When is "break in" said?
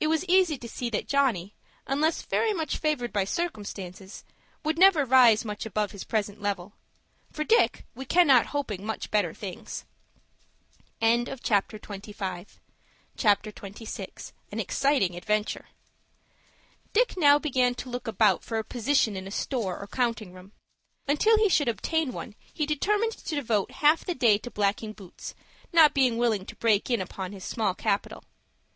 26.56-27.00